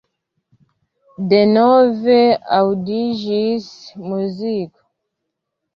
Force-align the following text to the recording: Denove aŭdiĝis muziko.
Denove 1.33 2.17
aŭdiĝis 2.59 3.71
muziko. 4.11 4.87